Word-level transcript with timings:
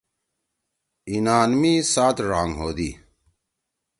ایِنان 1.09 1.49
می 1.59 1.73
سات 1.93 2.17
ڙانگ 2.29 2.53
ہودی۔ 2.59 2.91